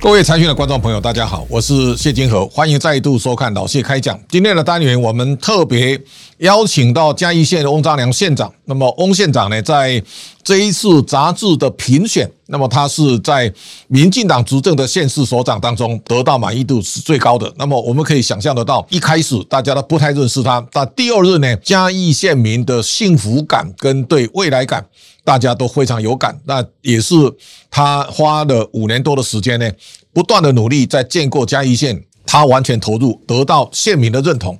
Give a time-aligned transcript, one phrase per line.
[0.00, 4.18] 各位财讯的观众朋友，大家好，我是谢金河，欢迎再度收看老谢开讲。
[4.28, 6.00] 今天的单元，我们特别
[6.38, 8.50] 邀请到嘉义县的翁章良县长。
[8.64, 10.00] 那么，翁县长呢，在
[10.48, 13.52] 这一次杂志的评选，那么他是在
[13.86, 17.52] 民进党执政的县市首长当中得到满意度是最高的。
[17.58, 24.86] 那么，我们可以想象得到，一开始大家都不太认识他，但第二日呢，嘉义县民的幸福感跟对未来感。
[25.22, 27.14] 大家都非常有感，那也是
[27.70, 29.70] 他花了五年多的时间呢，
[30.14, 34.56] 不断的努力在建构嘉义县，他完全投入，得到县民的认同。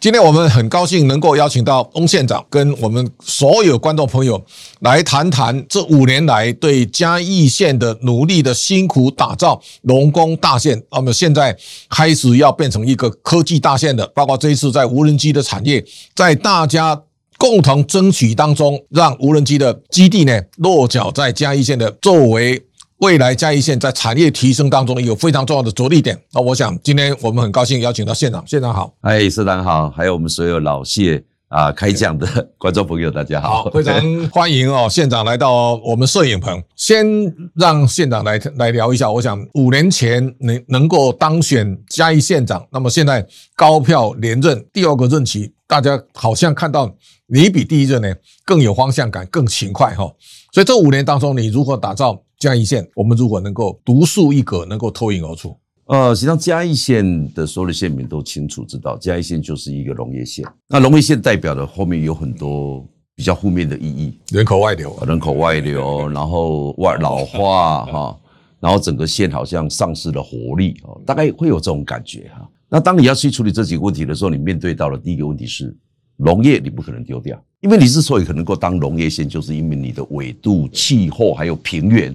[0.00, 4.42] 今天我们很高兴能够邀请到翁县长跟我们所有观众朋友
[4.80, 11.54] 来谈谈这五年来对嘉义县的努力的辛苦打造龙工大县，那么现在
[11.90, 17.02] 开始要变成一个科技大县的，包括这一次在无人机的产业，在大家。
[17.38, 22.62] 共同争取当中，让无人机的基地呢落脚在嘉义县的，作为
[23.00, 26.18] 未来嘉义县在产业提升当中一个非常重要的着力点。
[26.34, 32.26] 那我想今天我们很高兴邀请到县长，县长好，哎，市长好，还有我们所有老谢啊开讲的
[32.58, 33.94] 观众朋友，大家好，非常
[34.28, 37.06] 欢迎哦，县长来到我们摄影棚，先
[37.54, 39.10] 让县长来来聊一下。
[39.10, 46.94] 我想五年前能能够当选嘉义县长，那么现在高票连任第二个任期，大家好像看到。
[47.32, 48.12] 你比第一任呢
[48.44, 50.04] 更有方向感，更勤快哈。
[50.52, 52.88] 所以这五年当中，你如何打造嘉义县？
[52.94, 55.54] 我们如果能够独树一格，能够脱颖而出。
[55.84, 60.42] 呃，实际上嘉义县的所有的县民都清楚知道，嘉义县就是一个农业县。
[60.66, 62.82] 那农业县代表的后面有很多
[63.14, 68.18] 比较负面的意义，人口外流，人口外流， 然后外老化哈，
[68.58, 72.48] 然后整个县好像丧失了活力哦，大概会有这种感觉哈。
[72.70, 75.76] 那当你要去处理这几个问题的时候，你面对到的第一个问题是。
[76.22, 82.14] 农业你不可能丢掉，因为你之所以可能够当农业县，就是因为你的纬度、气候还有平原，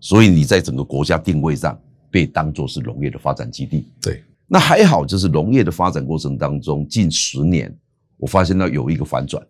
[0.00, 1.78] 所以你在整个国家定位上
[2.10, 3.86] 被当作是农业的发展基地。
[4.00, 7.76] 对，那还好，就是农业的发展过程当中，近十年
[8.16, 9.44] 我发现到有一个反转，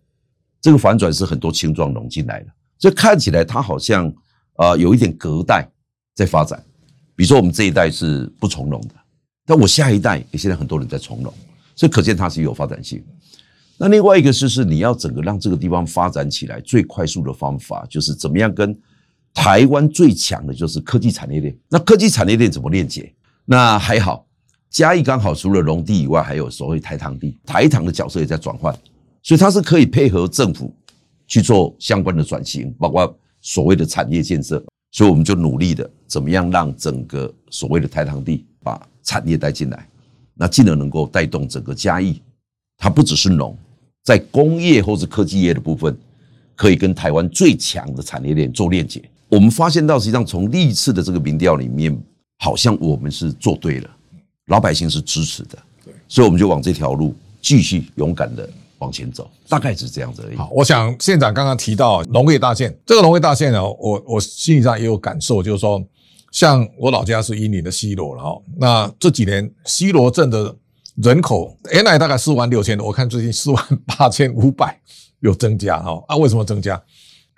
[0.61, 2.47] 这个反转是很多青壮农进来的，
[2.79, 4.13] 所以看起来它好像
[4.57, 5.69] 啊有一点隔代
[6.15, 6.63] 在发展。
[7.15, 8.95] 比如说我们这一代是不从农的，
[9.45, 11.33] 但我下一代也现在很多人在从农，
[11.75, 13.05] 所以可见它是有发展性。
[13.77, 18.77] 那另外一个就是你要整个让这个地方发展起来，最快速的方法就是怎么样跟
[19.41, 21.57] 台湾最强的就是科技产业链。
[21.69, 23.15] 那科技产业链怎么链接？
[23.45, 24.27] 那还好，
[24.69, 28.77] 嘉义刚好除了农地以外，还有所谓台糖地，台糖的角色也在转换，
[29.23, 30.75] 所以它是可以配合政府
[31.29, 34.61] 去做相关的转型，包括所谓的产业建设。
[34.91, 39.89] 所以我们就努力的怎么样让整个所谓的台糖地把产业带进来，
[40.35, 42.21] 那进而能够带动整个嘉义，
[42.77, 43.57] 它不只是农。
[44.03, 45.97] 在工业或者科技业的部分，
[46.57, 49.01] 可以跟台湾最强的产业链做链接。
[49.29, 51.97] 我们发现到，实际上从历次的这个民调里面，
[52.39, 53.91] 好像我们是做对了，
[54.47, 55.59] 老百姓是支持的，
[56.09, 60.37] 所以我们就往这条路继续勇敢的往前走，大概是这样子而已。
[60.37, 65.83] 好，我想县长刚刚提到农业大县，这个农业大县呢，我我心理上也有感受，就是说，
[66.33, 70.55] 像我老家是伊犁的西罗了哈，那这几年西罗镇的。
[71.01, 74.77] 人口原来大概四万六千多，我看最近四万八千五百
[75.21, 76.17] 有增加哈啊？
[76.17, 76.83] 为什么增加？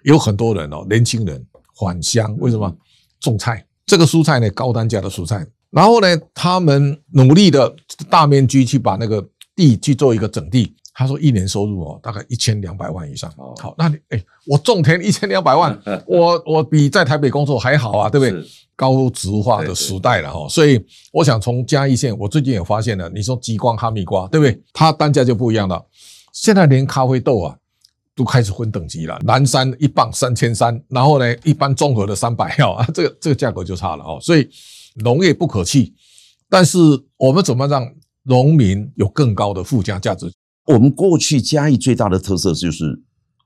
[0.05, 1.45] 有很多人哦，年轻人
[1.81, 2.71] 返乡，为什么
[3.19, 3.65] 种菜？
[3.87, 5.45] 这个蔬菜呢，高单价的蔬菜。
[5.71, 7.73] 然后呢，他们努力的
[8.09, 9.27] 大面积去把那个
[9.57, 10.75] 地去做一个整地。
[10.93, 13.33] 他说一年收入哦，大概一千两百万以上。
[13.59, 18.45] 好，那你哎，我种田 一千两百万，我我比在台北工作还好啊，对不对？
[18.77, 24.61] 高值化的时代了哈，所以我想从嘉义县，我最近也发现了，你说极光哈密瓜，对不对？
[24.73, 25.83] 它单价就不一样了。
[26.33, 27.57] 现在连咖啡豆啊
[28.21, 34.19] 都开始分等级了，南山一磅三千三，然后呢，一般综合的三百啊， 这个这个价格就差了哦。
[34.21, 34.47] 所以
[34.97, 35.95] 农业不可弃，
[36.47, 36.79] 但是
[37.17, 37.91] 我们怎么让
[38.25, 40.31] 农民有更高的附加价值？
[40.67, 43.01] 我们过去嘉义最大的特色就是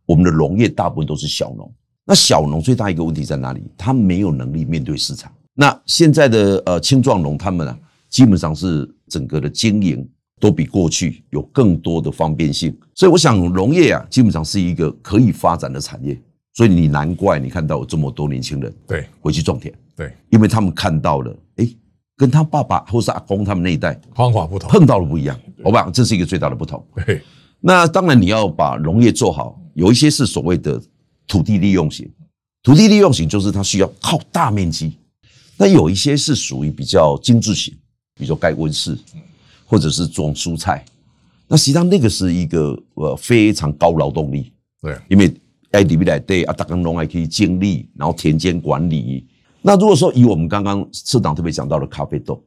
[0.06, 1.72] 我们的农业大部分都是小农。
[2.04, 3.62] 那小农最大一个问题在哪里？
[3.78, 5.32] 他没有能力面对市场。
[5.54, 7.78] 那现在的呃青壮农他们啊，
[8.10, 10.04] 基本上是整个的经营
[10.44, 12.76] 都比过去有更多的方便性。
[12.94, 16.20] 所以我想农业啊，基本上是一个可以发展的产业。
[16.52, 21.66] 所以你难怪你看到有这么多年轻人对回去种田，对，因为他们看到了，哎，
[22.14, 25.34] 跟他爸爸或是阿公他们那一代方法不同，碰到了不一样。
[25.62, 26.86] 我讲这是一个最大的不同。
[27.06, 27.22] 对，
[27.58, 30.78] 那当然你要把农业做好，有一些是所谓的。
[31.26, 32.06] 土地利用型，
[32.62, 34.98] 土地利用型就是它需要靠大面积，
[35.56, 37.72] 那有一些是属于比较精致型，
[38.14, 38.94] 比如说盖温室，
[39.66, 40.84] 或者是种蔬菜，
[41.48, 45.32] 那实际上那个是一个呃非常高劳动力，对，因为
[45.72, 49.26] I D B 来对啊，大耕农还可以经历，然后田间管理，
[49.62, 52.42] 那如果说以我们刚刚社长特别讲到的咖啡豆，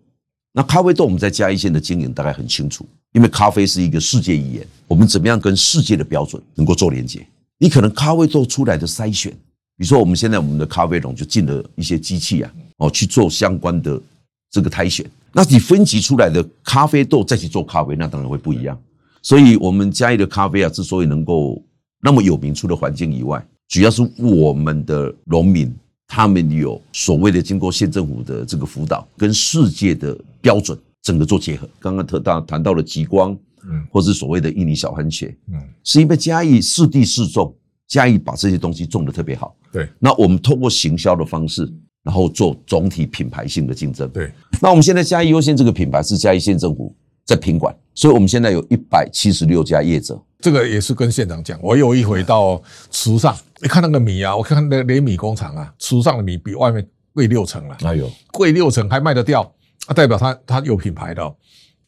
[0.53, 7.25] 那咖啡豆我们在嘉义县的经营大概很清楚，因为咖啡是一个世界语言，我们怎么样跟世界的标准能够做连接？
[7.57, 13.99] 你可能咖啡豆出来的筛选，比如说我们现在我们的咖啡农就进了一些机器啊，哦去做相关的
[14.49, 18.79] 这个苔藓，那你分级出来的咖啡豆再去做咖啡，那当然会不一样。
[19.21, 21.61] 所以，我们嘉义的咖啡啊，之所以能够
[22.01, 25.73] 那么有名，除了环境以外，主要是我们的农民，
[26.07, 31.67] 他们有所谓的经过县政府的这个辅导，跟世界的标准整个做结合。
[31.79, 33.37] 刚刚特大谈到了极光，
[33.69, 37.53] 嗯，或是所谓的印尼小番茄，嗯，是因为嘉义适地适种，
[37.87, 39.53] 嘉义把这些东西种的特别好。
[39.73, 41.69] 对，那我们通过行销的方式，
[42.07, 44.07] 然后做总体品牌性的竞争。
[44.11, 44.31] 对，
[44.61, 46.95] 那我们现在嘉义优先这个品牌是嘉义县政府
[47.25, 47.75] 在品管。
[47.93, 50.17] 所以，我们现在有一百七十六家业者。
[50.39, 51.59] 这个也是跟县长讲。
[51.61, 52.61] 我有一回到
[52.91, 57.75] 池上，你看那个米啊，我看那连米工厂啊，池上的米比外面贵六成了。
[57.83, 59.41] 哎呦，贵六成还卖得掉，
[59.87, 61.35] 啊，代表它它有品牌的，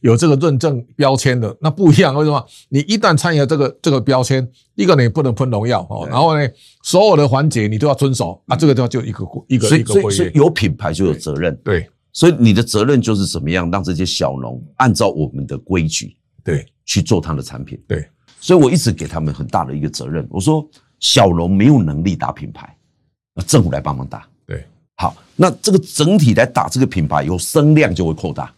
[0.01, 2.13] 有这个认证标签的，那不一样。
[2.15, 2.45] 为什么？
[2.69, 6.47] 你一旦参与了这个这个标签，一个你不能喷农药哦，然后呢，
[6.83, 8.55] 所有的环节你都要遵守啊。
[8.55, 11.55] 这个地方就一个一个一个所以有品牌就有责任。
[11.63, 11.89] 对。
[12.11, 17.79] 所以你的责任就是怎么样让这些小农按照我们的规矩，对，去做他的产品。
[17.87, 18.03] 对，
[18.41, 20.27] 所以我一直给他们很大的一个责任。
[20.31, 20.67] 我说
[20.99, 22.75] 小农没有能力打品牌，
[23.35, 24.27] 那政府来帮忙打。
[24.47, 28.51] 对，好，那这个整体来打这个品牌以后，声量就会扩大。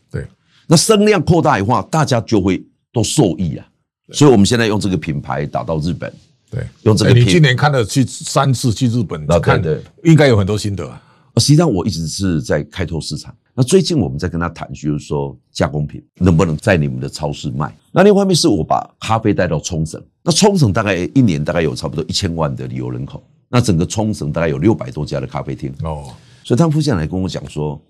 [0.72, 2.64] 对，那声量扩大以后，大家就会
[2.94, 3.68] 都受益啊。
[4.14, 6.12] 所以我们现在用这个品牌打到日本。
[6.50, 7.14] 对，用这个。
[7.14, 11.02] 你今年看了去三次去日本，看的应该有很多心得啊。
[11.38, 13.34] 实际上我一直是在开拓市场。
[13.54, 17.74] 那最近我们在跟他谈，就是说加工品能不能在你们的超市卖？
[17.92, 26.14] 那另外一方面是我把咖啡带到冲绳，那冲绳大概一年大概有差不多一千万的旅游人口，那整个冲绳大概有六百多家的咖啡厅哦，
[26.44, 27.82] 所以他们副县长来跟我讲说，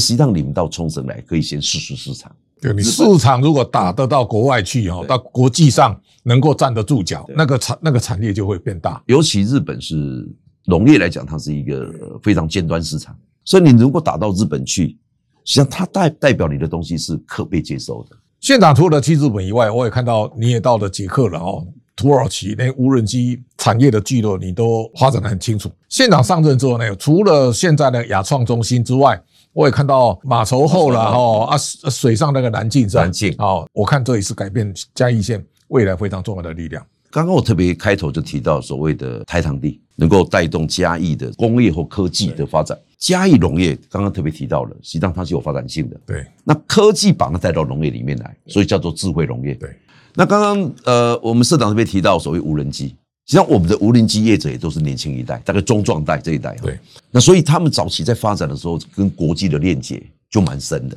[0.00, 2.30] 实际上你们到冲绳来可以先试试市场，
[2.60, 10.28] 对你市场如果打得到国外去哈，到国际上能够站得住脚，那个产那个产业就会变大，尤其日本是
[10.64, 14.98] 农业来讲，它是一个非常尖端市场，所以你如果打到日本去。
[15.46, 18.16] 实际上，它代代表你的东西是可被接受的。
[18.40, 21.62] 县长除了去日本以外，我也看到你也到了捷克了哦，
[21.94, 25.70] 土耳其那无人机产业的聚落，你都发展的很清楚。
[25.90, 29.22] 县长上任之后呢，除了现在的亚创中心之外，
[29.54, 36.84] 我也看到马稠后了哦啊，水上那个南进南进哦，我看这也是改变嘉义县未来非常重要的力量。
[37.10, 42.76] 刚刚我特别开头就提到所谓的台糖地，能够带动嘉义的工业和科技的发展。
[42.98, 46.00] 嘉义农业刚刚特别提到了，实际上它是有发展性的。
[46.04, 49.54] 对，那科技把它带到农业里面来，所以叫做智慧农业。
[49.54, 49.70] 对，
[50.14, 56.54] 那刚刚呃，我们社长特别提到所谓无人机，实际上我们的无人机业者也都是年轻一代，大概中壮代这一代。
[56.62, 56.78] 对，
[57.10, 60.96] 那所以他们早期在发展的时候，跟国际的链接就蛮深的，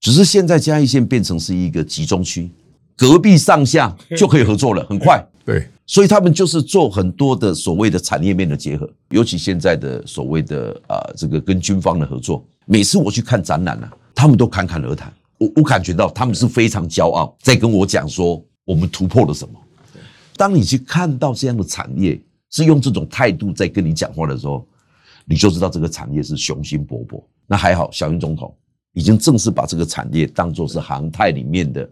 [0.00, 2.50] 只是现在嘉义县变成是一个集中区，
[2.96, 5.24] 隔壁上下 就可以合作了，很快。
[5.46, 12.44] 对，所以他们就是做很多的所谓的产业面的结合，尤其现在的所谓的啊这个跟军方的合作。
[12.66, 19.54] 每次我去看展览呢，他们都侃侃而谈，我我感觉到他们是非常骄傲，在跟我讲说我们突破了什么。
[20.38, 22.18] 当你去看到这样的产业
[22.50, 24.66] 是用这种态度在跟你讲话的时候，
[25.26, 27.22] 你就知道这个产业是雄心勃勃。
[27.46, 28.54] 那还好，小英总统
[28.92, 31.90] 已经正式把这个产业当作是航太里面的。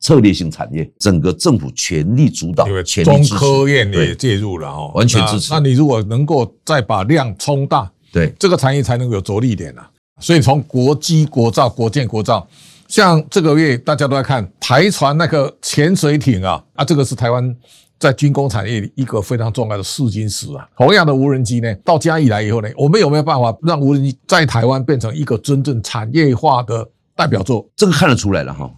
[0.00, 2.64] 策略性产业，整个政府全力主导，
[3.04, 5.52] 中科院也介入了哦，完全支持。
[5.52, 9.90] 那你如果能够再把量冲大，对这个产业才能够有着力点啊。
[10.20, 12.46] 所以从国机、国造、国建、国造，
[12.86, 17.56] 像这个月大家都在看台船那个潜水艇啊，啊，这个是台湾
[17.98, 20.68] 在军工产业里一个非常重要的试金石啊。
[20.76, 27.68] 同样的无人机呢，到嘉义来以后呢，我们有没有办法让无人机在台湾变成一个真正产业化的代表作？
[27.74, 28.70] 这个看得出来了哈。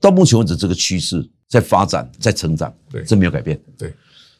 [0.00, 3.60] 到目前为止，这个趋势在发展，在成长，对，这没有改变。
[3.76, 3.92] 对，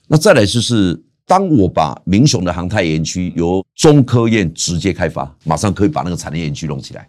[0.06, 7.08] 那再来就是，当我把民雄的航太园区由中科院直接开发，马上可以把那个产业园区弄起来。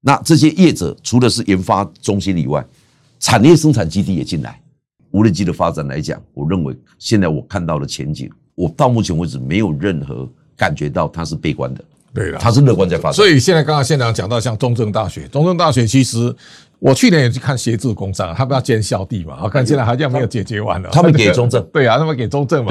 [0.00, 2.66] 那这些业者除了是研发中心以外，
[3.20, 4.60] 产业生产基地也进来。
[5.16, 11.82] 无人机的发展来讲，我认为现在我看到的前景，我到目前为止没有任何感觉到它是悲观的。
[12.16, 13.12] 对了，它是乐观在发展。
[13.12, 16.34] 所以现在刚刚县长讲到，像中正大学，中正大学其实。
[16.78, 20.90] 我去年也去看协助工商，他们要建校地嘛，我看现在好像没有解决完了。
[20.92, 22.70] 他们给中正， 对啊，他们给中正嘛，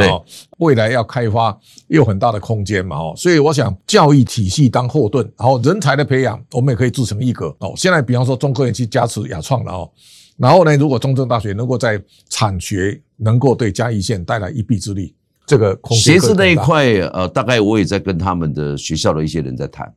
[0.60, 1.50] 未来要开发
[1.88, 7.74] 也有很大的空间嘛，哦，所以我想教育体系当后盾，然后人才的培养，我们也可以自成一格哦。
[7.76, 9.90] 现在比方说中科院去加持亚创了哦，
[10.38, 12.00] 然后呢，如果中正大学能够在
[12.30, 15.16] 产学能够对嘉义县带来一臂之力，
[15.48, 19.94] 这个鞋子那一块，呃，大概我也在跟他们的学校的一些人在谈。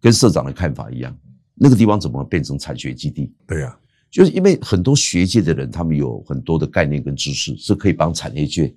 [0.00, 1.16] 跟社长的看法一样，
[1.54, 3.32] 那个地方怎么变成产学基地？
[3.46, 3.78] 对呀、
[4.10, 8.74] 就是因为很多学界的人，他们有很多的概念跟知识，是可以帮产业界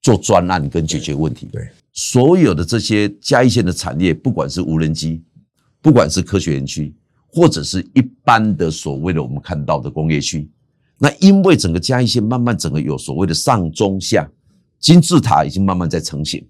[0.00, 1.48] 做专案跟解决问题。
[1.50, 5.24] 对，所有的这些嘉义县的产业，不管是无人机，
[5.82, 6.94] 不管是科学园区，
[7.26, 10.48] 或者是一般的所谓的我们看到的工业区，
[10.96, 14.30] 那因为整个嘉义县慢慢整个有所谓的上中下
[14.80, 16.46] 金字塔已经慢慢在成型，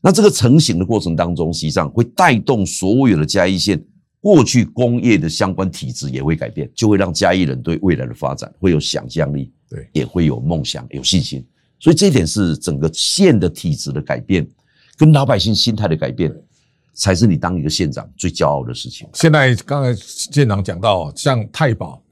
[0.00, 3.82] 那这个成型的过程当中，实际上会带动所有的嘉义县
[4.20, 11.46] 过去工业的相关体制也会改变，就会让嘉义人对未来的发展会有想象力，对，也会有梦想、有信心。
[11.78, 14.44] 所以这一点是整个县的体制的改变，
[14.96, 16.34] 跟老百姓心态的改变，
[16.94, 19.08] 才是你当一个县长最骄傲的事情。
[19.14, 22.02] 现在刚才县长讲到，像太保，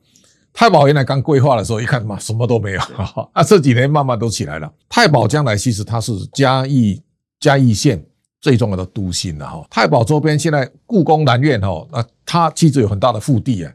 [0.59, 2.81] 太保原来刚规划的时候，一看嘛什么都没有，
[3.35, 4.73] 啊这几年慢慢都起来了。
[4.89, 6.99] 太保将来其实它是嘉义
[7.39, 8.03] 嘉义县
[8.41, 9.67] 最重要的都心了哈。
[9.69, 13.73] 太保周边现在故宫南院哈，那它其实有很大的腹地啊。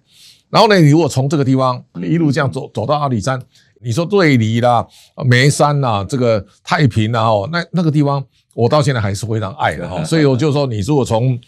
[0.50, 3.39] 然后呢，你如果从这个地方一路这样走走到阿里山，
[3.79, 4.85] 你说瑞里啦、
[5.23, 10.03] 眉山啦、这个太平啦，哦，那那个地方我到现在还是非常爱的哈。
[10.03, 11.39] 所以我就说，你如果从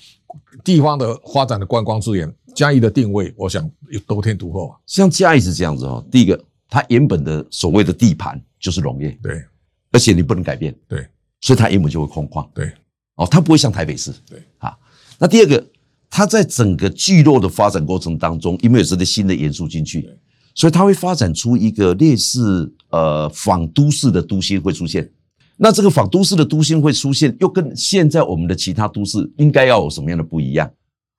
[0.63, 4.77] 地方的发展的观光资源，嘉义的定位，我想有得天独厚啊。
[4.85, 9.43] 像嘉义是这样子哦，第一个，它原本的所谓的地盘就是农业，对
[9.91, 11.05] 而且你不能改变，对
[11.41, 12.47] 所以它原本就会空旷。
[12.53, 12.71] 对
[13.15, 14.11] 哦，它不会像台北市。
[14.29, 14.75] 对啊，
[15.19, 15.63] 那第二个，
[16.09, 20.09] 它在整个聚落的发展过程当中，因为有这些新的元素进去，
[20.55, 25.09] 所以它会发展出一个类似呃仿都市的都心会出现。
[25.57, 30.69] 那这个仿都市的都心会出现，又跟现在我们的其他都市应该要有什么样的不一样？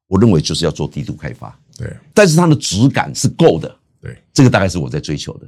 [0.09, 5.47] 我认为就是要做低度开发，对但是它的质感是够的，对这个大概是我在追求的。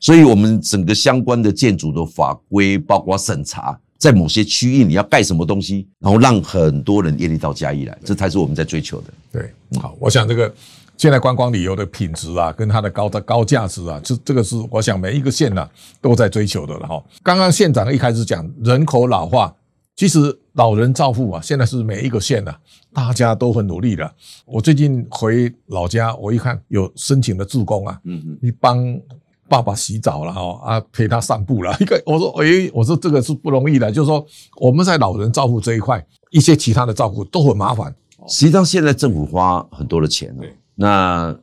[0.00, 9.06] 所以，我们整个相关的建筑的法规，包括审查，在某些区域你要盖什么东西，然后让很多人愿意到嘉义来，这才是我们在追求的。
[9.32, 10.54] 对，好，我想这个
[10.96, 15.68] 现在观光旅游的品质啊，跟它的高的高价值啊，这这个是我想每一个县呢、
[16.00, 17.02] 都在追求的了哈。
[17.24, 19.52] 刚刚县长一开始讲人口老化，
[19.96, 22.52] 其实老人照护啊，现在是每一个县呢、
[22.92, 24.12] 大家都很努力的。
[24.44, 29.00] 我最近回老家，我一看有申请的助攻啊，嗯嗯，你帮
[29.48, 31.72] 爸爸洗澡了哦啊，陪他散步了。
[31.78, 37.94] 一个我说，哎，我说这个是不容易的，就是说我们在老人照顾这一块，一些其他的照顾都很麻烦。
[38.26, 40.36] 实际上现在政府花很多的钱
[40.74, 41.38] 那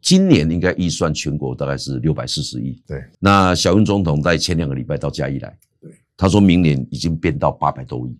[0.00, 2.80] 今年应该预算全国大概是六百四十亿。
[2.86, 8.16] 对那小英总统在前两个礼拜到嘉义来，对，他说明年已经变到八百多亿，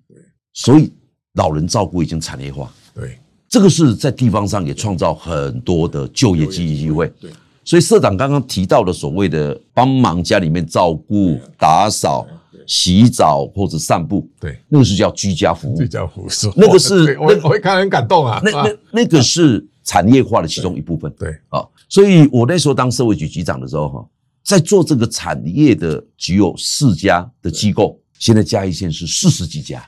[0.52, 0.92] 所以
[1.34, 2.72] 老人照顾已经产业化。
[2.94, 3.18] 对。
[3.48, 7.12] 这个是在地方上也创造很多的就业机机会。
[7.20, 7.30] 对
[7.64, 12.26] 所以社长刚刚提到的所谓的帮忙家里面照顾、打扫、
[12.66, 14.58] 洗澡或者散步，对。
[14.68, 15.76] 那个是叫居家服务。
[15.76, 18.36] 居家服务，那个是我我会看得很感动啊。
[18.36, 21.12] 啊那那那个是产业化的其中一部分。
[21.18, 21.28] 对。
[21.50, 24.08] 啊，所以我那时候当社会局局长的时候，哈，
[24.42, 29.84] 在做这个产业的只有四家的机构，现在嘉义县是四十几家，哦，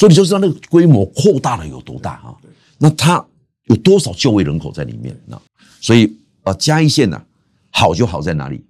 [0.00, 2.34] 所以你就知道那个规模扩大了有多大啊？
[2.78, 3.22] 那它
[3.64, 5.14] 有多少就业人口在里面？
[5.30, 5.38] 啊
[5.78, 6.10] 所以
[6.42, 7.22] 啊，嘉义县呢、
[7.70, 8.64] 好就好在哪里？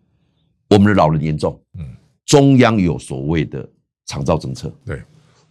[0.69, 1.87] 我们的老人严重，嗯，
[2.27, 3.65] 中央有所谓的
[4.07, 5.01] 长照政策，对。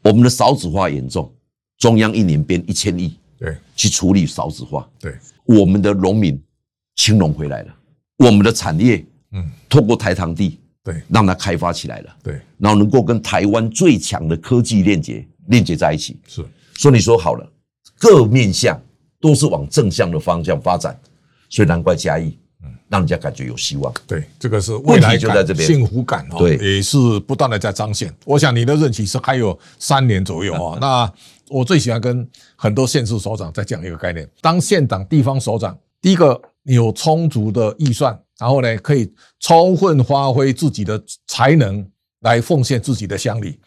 [0.02, 1.34] 我们的少子化严重，
[1.78, 3.56] 中央一年编一千亿对。
[3.74, 6.38] 去处理少子化，对，我们的农民
[6.98, 7.74] 青农回来了，
[8.18, 11.02] 我们的产业嗯，透过台糖地对。
[11.08, 12.38] 让它开发起来了，对。
[12.58, 16.20] 然后能够跟台湾最强的科技链接链接在一起。
[16.28, 16.44] 是，
[16.76, 17.48] 所以你说好了，
[18.00, 18.82] 各面向
[19.22, 21.00] 都是往正向的方向发展，
[21.50, 22.40] 所以难怪嘉义，
[22.88, 23.94] 让人家感觉有希望。
[24.08, 28.14] 对，这个是未来就在这边幸福感哦，对也是不断的在彰显。
[28.26, 30.78] 我想你的任期是还有三年左右哦。
[30.82, 31.12] 那
[31.50, 41.86] 我最喜欢跟很多县市首长在讲一个概念：当县长、地方首长，第一个你有充足的预算，然后呢可以充分发挥自己的才能
[42.22, 43.60] 来奉献自己的乡里，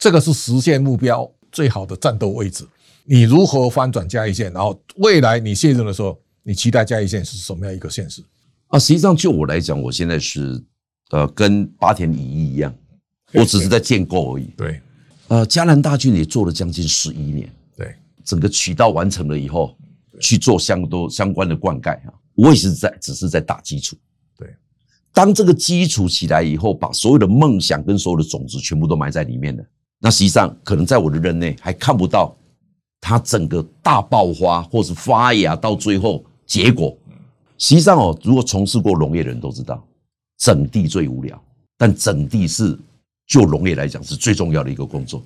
[0.00, 2.66] 这个是实现目标最好的战斗位置。
[3.04, 4.50] 你如何翻转嘉义县？
[4.52, 8.22] 然后未来你卸任的时候，你期待嘉义县是什么样一个现实？
[8.68, 10.62] 啊，实际上就我来讲，我现在是
[11.10, 12.74] 呃跟八田乙一一样，
[13.34, 14.44] 我只是在建构而已。
[14.56, 14.80] 对
[15.28, 19.76] 呃，嘉南大郡也做了将近十一年，对整个渠道完成了以后，
[20.18, 23.96] 去做相多相关的灌溉啊，我也是在只是在打基础。
[24.38, 24.48] 对，
[25.12, 29.64] 当这个基础起来以后，把所有的梦想跟所有的种子全部都埋在里面了，
[30.00, 32.34] 那实际上可能在我的任内还看不到
[33.00, 36.96] 它整个大爆发或是发芽到最后结果。
[37.58, 39.86] 实际上哦，如果从事过农业的人都知道，
[40.38, 41.38] 整地最无聊，
[41.76, 42.78] 但整地是
[43.26, 45.22] 就农业来讲是最重要的一个工作。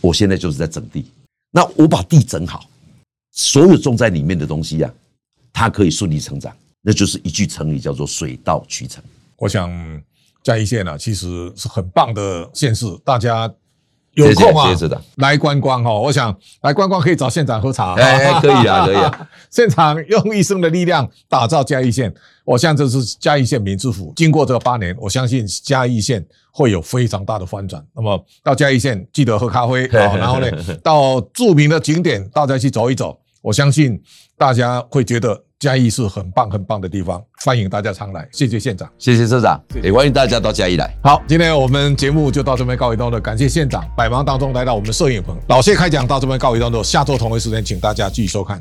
[0.00, 1.04] 我现在就是在整地，
[1.50, 2.64] 那我把地整好，
[3.32, 4.90] 所有种在里面的东西呀、
[5.52, 9.04] 它可以顺利成长，那就是一句成语叫做水到渠成。
[9.36, 9.70] 我想
[10.42, 13.52] 嘉义县呢、其实是很棒的县市，大家
[14.16, 14.74] 有空啊
[15.16, 19.28] 来观光哦、我想来观光可以找县长喝茶，哎哎可以啊可以啊。
[19.50, 22.12] 县长用一生的力量打造嘉义县，
[22.44, 24.12] 我相信这是嘉义县民之府。
[24.16, 27.84] 经过这八年，我相信嘉义县会有非常大的翻转。
[27.94, 30.50] 那么到嘉义县记得喝咖啡啊， 然后呢，
[30.82, 33.96] 到著名的景点大家去走一走，我相信
[34.36, 38.28] 大家会觉得嘉义是很棒很棒的地方，欢迎大家常来。
[38.32, 38.90] 谢谢县长。
[38.98, 40.92] 谢谢社长，也欢迎大家到嘉义来。
[41.00, 45.38] 好，今天我们节目就到这边告一段落，感谢县长百忙当中来到我们的摄影棚。
[45.46, 48.60] 老谢开讲到这边告一段落，下周同一时间请大家继续收看。